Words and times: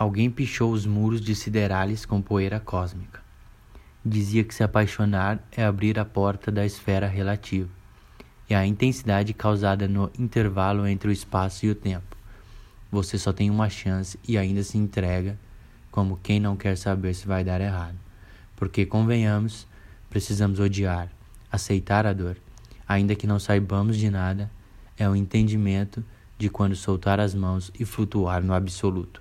Alguém 0.00 0.30
pichou 0.30 0.72
os 0.72 0.86
muros 0.86 1.20
de 1.20 1.34
siderales 1.34 2.06
com 2.06 2.22
poeira 2.22 2.58
cósmica. 2.58 3.20
Dizia 4.02 4.42
que 4.42 4.54
se 4.54 4.62
apaixonar 4.62 5.46
é 5.52 5.62
abrir 5.62 5.98
a 5.98 6.06
porta 6.06 6.50
da 6.50 6.64
esfera 6.64 7.06
relativa 7.06 7.68
e 8.48 8.54
a 8.54 8.64
intensidade 8.64 9.34
causada 9.34 9.86
no 9.86 10.10
intervalo 10.18 10.86
entre 10.86 11.10
o 11.10 11.12
espaço 11.12 11.66
e 11.66 11.70
o 11.70 11.74
tempo. 11.74 12.16
Você 12.90 13.18
só 13.18 13.30
tem 13.30 13.50
uma 13.50 13.68
chance 13.68 14.18
e 14.26 14.38
ainda 14.38 14.62
se 14.62 14.78
entrega 14.78 15.38
como 15.90 16.18
quem 16.22 16.40
não 16.40 16.56
quer 16.56 16.78
saber 16.78 17.12
se 17.12 17.26
vai 17.26 17.44
dar 17.44 17.60
errado. 17.60 17.98
Porque, 18.56 18.86
convenhamos, 18.86 19.66
precisamos 20.08 20.60
odiar, 20.60 21.10
aceitar 21.52 22.06
a 22.06 22.14
dor, 22.14 22.38
ainda 22.88 23.14
que 23.14 23.26
não 23.26 23.38
saibamos 23.38 23.98
de 23.98 24.08
nada, 24.08 24.50
é 24.96 25.06
o 25.06 25.14
entendimento 25.14 26.02
de 26.38 26.48
quando 26.48 26.74
soltar 26.74 27.20
as 27.20 27.34
mãos 27.34 27.70
e 27.78 27.84
flutuar 27.84 28.42
no 28.42 28.54
absoluto. 28.54 29.18